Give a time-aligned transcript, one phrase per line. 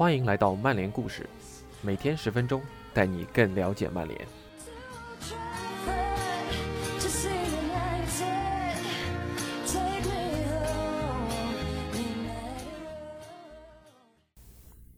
[0.00, 1.28] 欢迎来到曼联故事，
[1.82, 2.62] 每天十分钟，
[2.94, 4.18] 带你更了解曼联。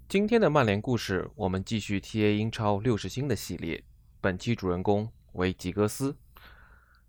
[0.08, 3.82] 今天的曼联故事，我们继续 TA 英超六十星的系列。
[4.20, 6.16] 本期主人公为吉格斯。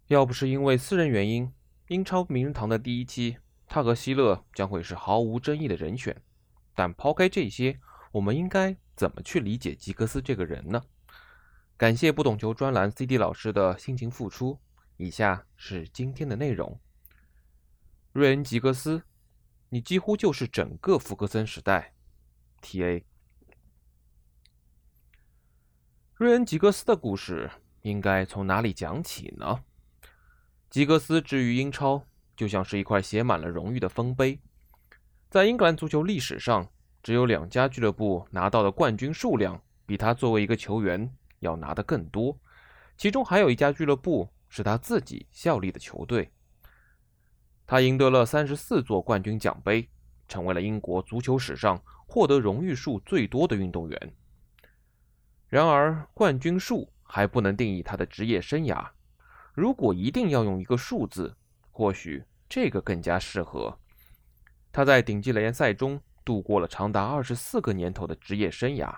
[0.08, 1.54] 要不是因为私人原因，
[1.90, 3.38] 英超名人堂的第一期，
[3.68, 6.20] 他和希勒将会是毫无争议的人选。
[6.76, 7.80] 但抛开这些，
[8.14, 10.84] 我们应该怎么去理解吉格斯这个人呢？
[11.76, 14.60] 感谢不懂球专栏 CD 老师的辛勤付出。
[14.98, 16.80] 以下是今天的内容：
[18.12, 19.02] 瑞恩·吉格斯，
[19.70, 21.96] 你几乎就是整个福格森时代。
[22.62, 23.04] T.A.
[26.14, 27.50] 瑞恩·吉格斯的故事
[27.82, 29.64] 应该从哪里讲起呢？
[30.70, 32.06] 吉格斯之于英超，
[32.36, 34.40] 就像是一块写满了荣誉的丰碑。
[35.32, 36.72] 在英格兰足球历史上，
[37.04, 42.40] 只有两家俱乐部拿到的冠军数量比他作为一个球员要拿的更多，
[42.98, 46.32] 其中还有一家俱乐部是他自己效力的球队。
[47.68, 49.88] 他赢得了三十四座冠军奖杯，
[50.28, 51.80] 成为了英国足球史上。
[52.06, 54.14] 获得荣誉数最多的运动员。
[55.48, 58.88] 然而，冠军数还不能定义他的职业生涯。
[59.56, 61.36] 如果一定要用一个数字，
[61.72, 63.80] 或许这个更加适合。
[64.72, 68.96] 他在顶级联赛中度过了长达二十四个年头的职业生涯。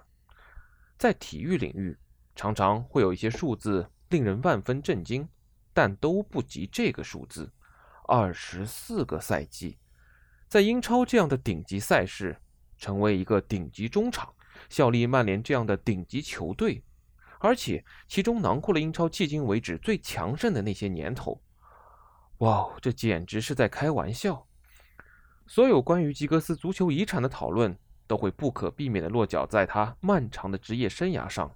[0.98, 1.98] 在体育领域，
[2.36, 5.28] 常常会有一些数字令人万分震惊，
[5.74, 7.52] 但都不及这个数字——
[8.08, 9.78] 二十四个赛季。
[10.48, 12.42] 在英超这样的顶级赛事。
[12.78, 14.34] 成为一个顶级中场，
[14.68, 16.84] 效力曼联这样的顶级球队，
[17.40, 21.42] 而且其中囊括了英超迄今为止最强盛的那些年头。
[22.40, 24.46] 哇，这简直是在开玩笑！
[25.48, 31.54] 所有关于吉格斯足球遗产的讨论，都会不可避免地落脚在他漫长的职业生涯上，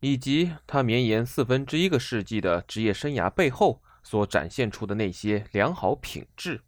[0.00, 6.62] 以及他绵延四分之一个世纪的职业生涯背后所展现出的那些良好品质。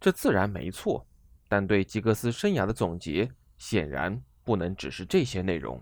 [0.00, 1.06] 这自然没错。
[1.46, 5.80] 但对吉格斯生涯的总结显然不能只是这些内容。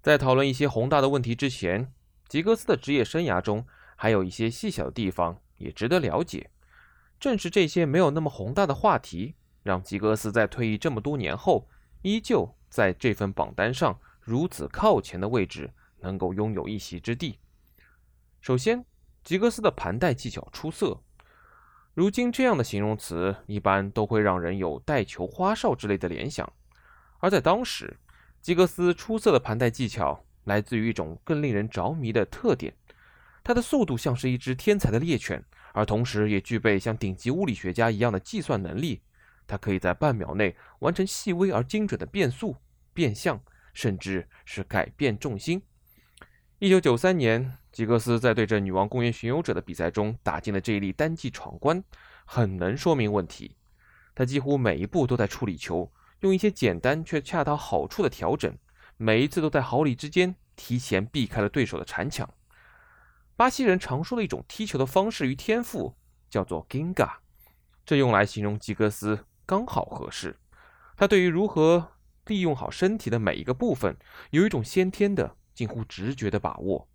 [0.00, 1.92] 在讨论一些宏大的问题之前，
[2.26, 3.64] 吉格斯的职业生涯中
[3.94, 6.50] 还有一些细小的地方也值得了解。
[7.22, 11.68] 正是这些没有那么宏大的话题，让吉格斯在退役这么多年后，
[12.02, 17.38] 依旧在这份榜单上如此靠前的位置，能够拥有一席之地。
[18.40, 18.84] 首先，
[19.22, 21.00] 吉格斯的盘带技巧出色。
[21.94, 26.52] 如今这样的形容词一般都会让人有带球花哨之类的联想，
[27.20, 27.98] 而在当时，
[28.40, 32.74] 吉格斯出色的盘带技巧来自于一种更令人着迷的特点：
[33.44, 39.02] 他的速度像是一只天才的猎犬，而同时也具备像顶级物理学家一样的计算能力。
[39.46, 42.56] 他可以在半秒内完成细微而精准的变速、
[42.94, 43.42] 变向，
[43.74, 45.60] 甚至是改变重心。
[46.58, 51.82] 一九九三年，吉格斯在对阵女王公园巡游者的比赛中打进了这一粒单记闯关，
[52.24, 53.56] 很能说明问题。
[54.14, 55.90] 他几乎每一步都在处理球，
[56.20, 58.56] 用一些简单却恰到好处的调整，
[58.96, 62.32] 每一次都在毫厘之间提前避开了对手的铲抢。
[63.36, 65.96] 巴西人常说的一种踢球的方式与天赋
[66.30, 67.10] 叫做 “ginga”，
[67.84, 70.38] 这用来形容吉格斯刚好合适。
[70.96, 71.92] 他对于如何
[72.26, 73.96] 利用好身体的每一个部分
[74.30, 75.36] 有一种先天的。
[75.54, 76.88] 近乎直觉的把握，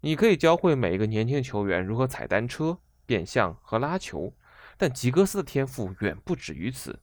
[0.00, 4.34] 你可以教会每一个年轻的球员如何踩单车、变向和拉球，
[4.76, 7.00] 但吉格斯的天赋远不止于此。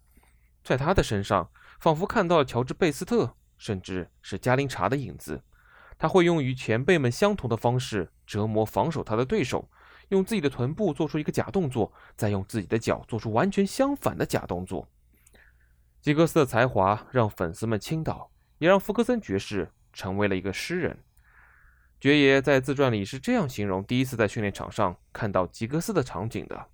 [0.62, 1.50] 在他的身上，
[1.80, 5.42] 仿佛看到了乔治·贝斯特，甚至是加林查的影子。
[5.98, 9.68] 他会用与前辈们相同的方式折磨防守他的对手，
[10.08, 14.88] 用自己的臀部做出一个假动作，再用自己的脚做出完全相反的假动作。
[16.00, 19.70] 吉格斯的才华让粉丝们倾倒，也让福克森爵士。
[19.94, 20.98] 成为了一个诗人。
[22.00, 26.68] 爵爷在自传里是这样形容第一次在训练场上看到吉格斯的场景的：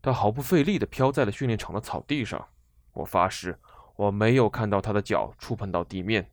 [0.00, 2.46] 他毫不费力地飘在了训练场的草地上。
[2.92, 3.58] 我发誓，
[3.96, 6.30] 我没有看到他的脚触碰到地面。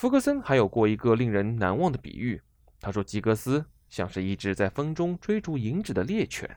[0.00, 2.40] 福格森还有过一个令人难忘的比喻，
[2.80, 6.56] 他说吉格斯像是一只在风中追逐银纸的猎犬，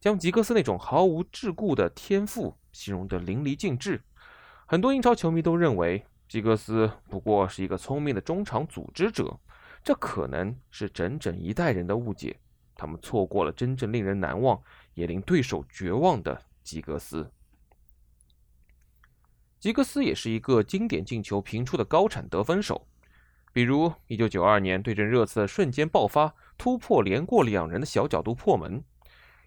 [0.00, 4.02] 将吉格斯那种毫无桎梏的天赋形容得淋漓尽致。
[4.66, 9.38] 很多英超球迷都认为吉格斯不过是一个聪明的中场组织者，
[9.84, 12.36] 这可能是整整一代人的误解。
[12.74, 14.60] 他们错过了真正令人难忘，
[14.94, 17.30] 也令对手绝望的吉格斯。
[19.62, 22.84] 吉格斯也是一个经典进球频出的高产得分手，
[23.52, 28.82] 比如1992年对阵热刺的瞬间爆发突破，连过两人的小角度破门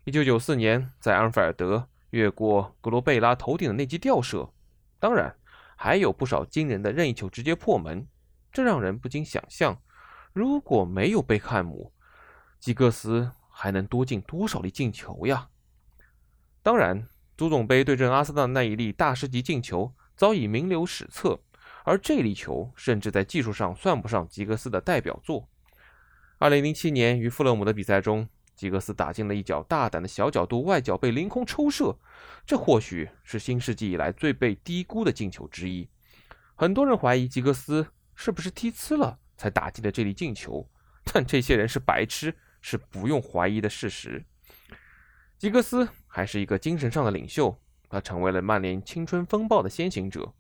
[0.06, 1.90] ；1994年在安菲尔德。
[2.12, 4.54] 越过格罗贝拉头顶的那记吊射，
[5.00, 5.36] 当然
[5.76, 8.08] 还有不少惊人的任意球直接破门。
[8.54, 9.82] 这让人不禁想象，
[10.32, 11.92] 如果没有贝克汉姆，
[12.58, 15.50] 吉格斯还能多进多少粒进球呀？
[16.64, 21.40] 当然，足总杯对阵阿森纳那一粒大师级进球早已名留史册，
[21.84, 25.48] 而这粒球甚至在技术上算不上吉格斯的代表作。
[26.40, 31.98] 2007年与富勒姆的比赛中，吉格斯打进了一脚大胆的小角度外脚背凌空抽射，
[32.46, 35.90] 这或许是新世纪以来最被低估的进球之一。
[36.56, 40.70] 很多人怀疑吉格斯是不是踢呲了才打进的这粒进球，
[41.04, 44.26] 但这些人是白痴，是不用怀疑的事实。
[45.38, 47.62] 吉格斯还是一个精神上的领袖，
[47.96, 50.34] 他成为了曼联青春风暴的先行者。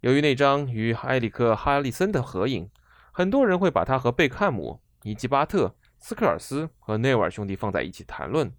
[0.00, 2.68] 由于那张与埃里克·哈里森的合影，
[3.10, 8.54] 很多人会把他和贝克汉姆、尼基巴特、斯科尔斯和内维尔兄弟放在一起谈论。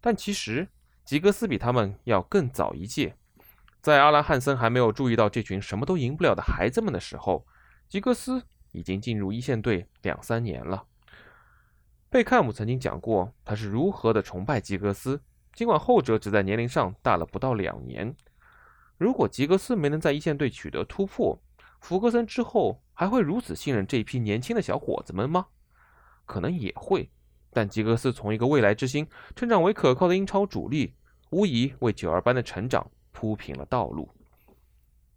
[0.00, 0.66] 但其实，
[1.04, 3.14] 吉格斯比他们要更早一届。
[3.82, 7.46] 在阿兰·汉森还没有注意到这群什么都赢不了的孩子们的时候，
[7.86, 8.42] 吉格斯
[8.72, 10.86] 已经进入一线队两三年了。
[12.08, 15.20] 贝克汉姆曾经讲过他是如何的崇拜吉格斯，
[15.58, 18.14] 尽管后者只在年龄上大了不到两年。
[18.96, 21.36] 如果吉格斯没能在一线队取得突破，
[21.80, 25.44] 福格森之后还会如此信任这批年轻的小伙子们吗？
[26.26, 27.10] 可能也会，
[27.52, 30.94] 但吉格斯从一个未来之星成长为可靠的英超主力，
[31.30, 34.08] 无疑为九二班的成长铺平了道路。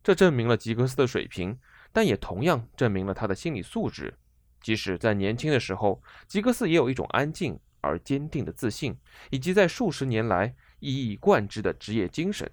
[0.02, 1.56] 这证明了吉格斯的水平，
[1.94, 4.12] 但也同样证明了他的心理素质。
[4.60, 8.98] 即使在年轻的时候，吉格斯也有一种安静而坚定的自信，
[9.30, 12.50] 以及在数十年来一以贯之的职业精神。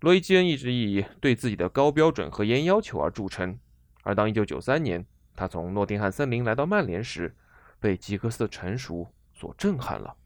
[0.00, 3.58] 罗伊·基恩一直以对自己的高标准和严要求而著称，
[4.02, 7.34] 而当1993年他从诺丁汉森林来到曼联时，
[7.80, 10.16] 被吉格斯的成熟所震撼了。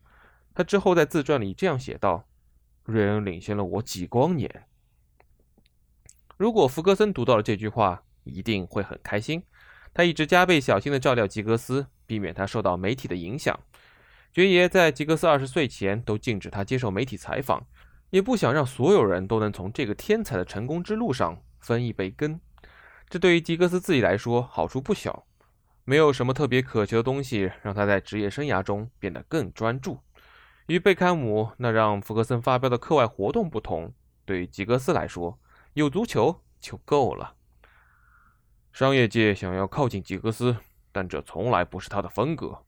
[0.54, 2.28] 他之后在自传里这样写道
[2.84, 4.64] ：“瑞恩领先了我几光年。”
[6.36, 9.42] 如果福格森读到了这句话，一定会很开心。
[9.94, 13.56] 他一直加倍小心地照料吉格斯，避免他受到媒体的影响。
[14.32, 17.64] 爵爷在吉格斯二十岁前都禁止他接受媒体采访，
[18.10, 22.40] 也不想让所有人都能从这个天才的成功之路上分一杯羹。
[23.08, 25.24] 这对于吉格斯自己来说好处不小。
[25.84, 30.00] 没有什么特别渴求的东西让他在职业生涯中变得更专注。
[30.66, 35.38] 与贝克汉姆那让福格森发飙的课外活动不同，对于吉格斯来说，
[35.74, 37.34] 有足球就够了。
[38.72, 40.56] 商业界想要靠近吉格斯，
[41.00, 42.62] 但这从来不是他的风格。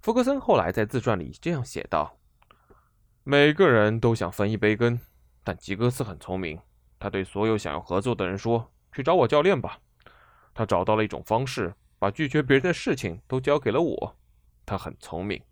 [0.00, 2.16] 福格森后来在自传里这样写道
[3.24, 5.00] ：“每个人都想分一杯羹，
[5.42, 6.60] 但吉格斯很聪明。
[7.00, 9.80] 他对所有想要合作的人说：‘去找我教练吧。’
[10.54, 14.16] 他找到了一种方式，把拒绝别人的事情都交给了我。
[14.64, 15.42] 他很聪明。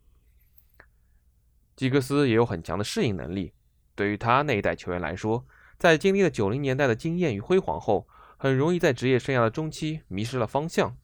[1.74, 3.52] 吉格斯也有很强的适应能力。
[3.96, 5.44] 对于他那一代球员来说，
[5.76, 8.06] 在经历了九零年代的经验与辉煌后。”
[8.42, 10.96] 很容易在职业生涯的中期迷失了方向。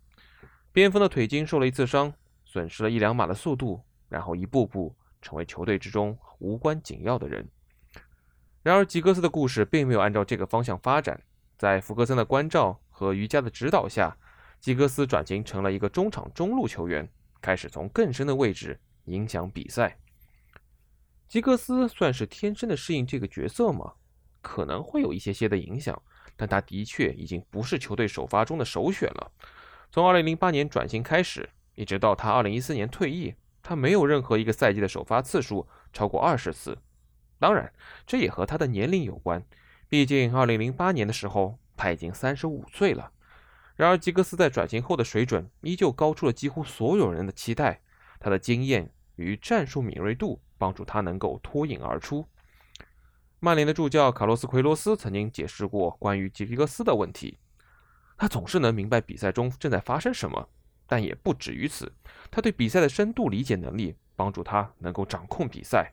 [0.76, 2.12] 边锋的腿筋受了一次伤，
[2.44, 7.48] 损失了一两码的速度，然后一步步成为球队之中无关紧要的人。
[8.62, 11.18] 然而，吉格斯的故事并没有按照这个方向发展。
[11.56, 14.14] 在福格森的关照和瑜伽的指导下，
[14.60, 17.08] 吉格斯转型成了一个中场中路球员，
[17.40, 19.96] 开始从更深的位置影响比赛。
[21.26, 23.94] 吉格斯算是天生的适应这个角色吗？
[24.42, 25.98] 可能会有一些些的影响。
[26.36, 29.32] 但他的确已经不是球队首发中的首选了。
[29.96, 36.76] 从2008年转型开始，一直到他2014年退役，他没有任何一个赛季的首发次数超过二十次。
[37.38, 37.72] 当然，
[38.06, 39.42] 这也和他的年龄有关，
[39.88, 43.10] 毕竟2008年的时候他已经35岁了。
[43.76, 47.80] 然而，吉格斯在转型后的水准依旧高出了几乎所有人的期待。
[48.20, 52.26] 他的经验与战术敏锐度帮助他能够脱颖而出。
[53.40, 57.38] 曼联的助教卡洛斯·奎罗斯曾经解释过关于吉格斯的问题：
[58.16, 60.48] 他总是能明白比赛中正在发生什么，
[60.86, 61.92] 但也不止于此。
[62.30, 65.92] 他对比赛的深度理解能力帮助他能够掌控比赛。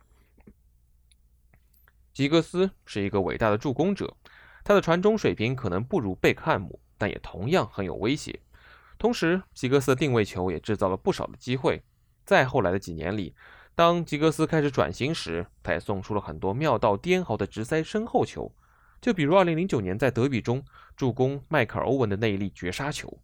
[2.13, 4.15] 吉格斯是一个伟大的助攻者，
[4.63, 8.39] 他的传中水平可能不如贝克汉姆，但也同样很有威胁。
[9.00, 11.84] 同时，吉格斯的定位球也制造了不少的机会。
[12.24, 13.36] 在后来的几年里，
[13.75, 18.50] 当吉格斯开始转型时，他也送出了很多妙到颠毫的直塞身后球，
[19.04, 20.64] 就比如2009年在德比中
[20.96, 23.20] 助攻迈克尔·欧文的那一粒绝杀球。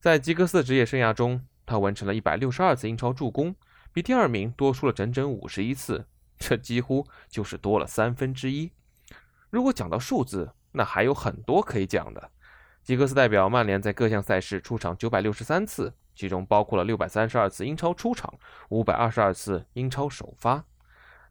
[0.00, 3.54] 在吉格斯的职业生涯中，他完成了一百六十二次英超助攻，
[3.92, 6.06] 比第二名多出了整整五十一次，
[6.38, 8.72] 这几乎就是多了三分之一。
[9.50, 12.30] 如果讲到数字，那还有很多可以讲的。
[12.82, 15.92] 吉格斯代表曼联在各项赛事出场九百六十三次。
[16.14, 18.32] 其中包括了六百三十二次英超出场，
[18.68, 20.64] 五百二十二次英超首发。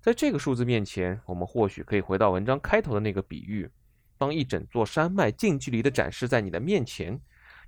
[0.04, 3.72] 在这个数字面前，我们或许可以回到文章开头的那个比喻：
[4.18, 7.18] 当一整座山脉近距离地展示在你的面前，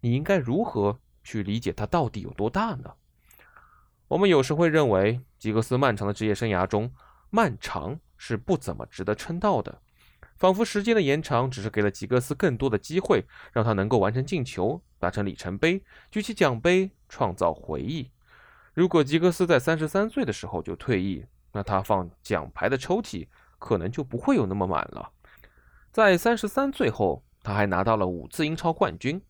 [0.01, 2.91] 你应该如何去理解它到底有多大呢？
[4.09, 6.91] 我们有时会认为，吉格斯漫长的职业生涯中，
[7.29, 9.81] 漫长是不怎么值得称道的，
[10.35, 13.23] 仿佛时间的延长只是给了吉格斯更多的机会，
[13.53, 18.11] 让他能够完成进球、达成里程碑、举起奖杯、创造回忆。
[18.73, 21.25] 如果吉格斯在三十三岁的时候就退役，
[21.55, 23.25] 那他放奖牌的抽屉
[23.57, 25.09] 可能就不会有那么满了。
[25.89, 29.21] 在三十三岁后，他还拿到了五次英超冠军。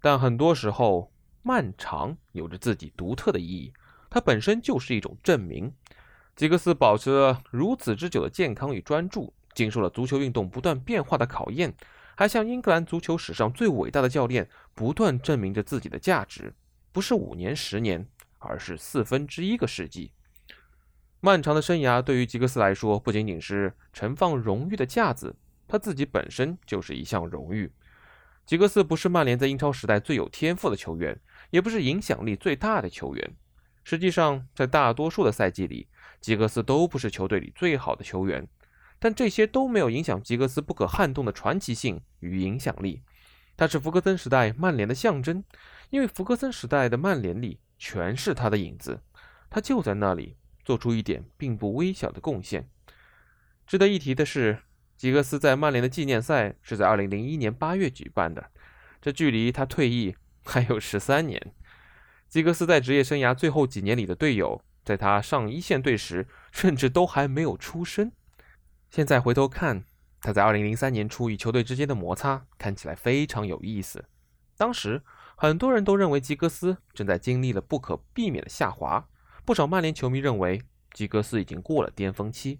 [0.00, 3.72] 但很多时候，漫长有着自己独特的意义，
[4.08, 5.74] 它本身就是一种证明。
[6.36, 11.74] 吉格斯保持了如此之久的健康与专注，经受了足球运动不断变化的考验，
[12.14, 16.54] 还向英格兰足球史上最伟大的教练不断证明着自己的价值。
[16.92, 18.06] 不是五年、十年，
[18.38, 20.12] 而是四分之一个世纪。
[21.20, 25.34] 漫长的生涯对于吉格斯来说，不仅仅是盛放荣誉的架子，
[25.66, 27.72] 他自己本身就是一项荣誉。
[28.44, 31.18] 吉格斯不是曼联在英超时代最有天赋的球员。
[31.50, 33.36] 也不是影响力最大的球员。
[33.84, 35.86] 实际上，在大多数的赛季里，
[36.20, 38.46] 吉格斯都不是球队里最好的球员。
[38.98, 43.02] 但这些都没有影响吉格斯不可撼动的传奇性与影响力。
[43.56, 45.44] 他是福格森时代曼联的象征，
[45.90, 49.00] 因为福格森时代的曼联里全是他的影子。
[49.48, 52.68] 他就在那里做出一点并不微小的贡献。
[53.66, 54.58] 值得一提的是，
[54.98, 58.50] 吉格斯在曼联的纪念赛是在2001年8月举办的，
[59.00, 60.16] 这距离他退役。
[60.48, 61.54] 还有十三年，
[62.28, 68.12] 吉格斯在职业生涯最后几年里的队友，在他上一线队时，甚至都还没有出生。
[68.88, 69.84] 现在回头看，
[70.20, 74.04] 他在2003年初与球队之间的摩擦，看起来非常有意思。
[74.56, 75.02] 当时
[75.36, 79.08] 很多人都认为吉格斯正在经历了不可避免的下滑，
[79.46, 80.60] 不少曼联球迷认为
[80.92, 82.58] 吉格斯已经过了巅峰期。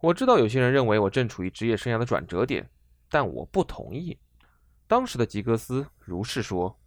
[0.00, 2.68] 我知道有些人认为我正处于职业生涯的转折点，
[3.08, 4.18] 但我不同意。
[4.86, 6.78] 当时的吉格斯如是说：“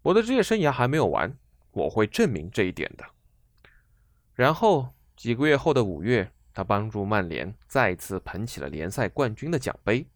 [0.00, 1.36] 我的职业生涯还没有完，
[1.72, 3.04] 我会证明这一点的。”
[4.32, 10.08] 然后几个月后的五月，他帮助曼联再次捧起了联赛冠军的奖杯。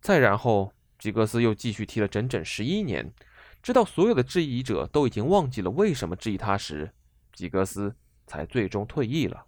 [0.00, 3.12] 再然后，吉格斯又继续踢了整整十一年，
[3.62, 6.92] 直到所有的质疑者都已经忘记了为什么质疑他时，
[7.32, 7.94] 吉格斯
[8.26, 9.46] 才最终退役了。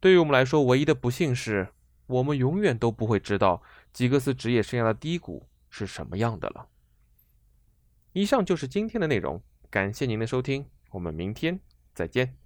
[0.00, 1.68] 对于我们来说，唯一的不幸是
[2.06, 3.62] 我们永远都不会知道
[3.92, 5.48] 吉格斯职业生涯的低谷。
[5.74, 6.68] 是什么样的了？
[8.12, 11.58] 以上就是今天的内容，感谢您的收听，我们明天
[11.94, 12.41] 再见。